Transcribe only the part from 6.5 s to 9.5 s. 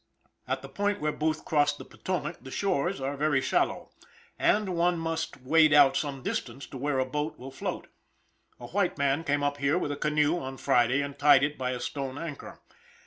to where a boat will float. A white man came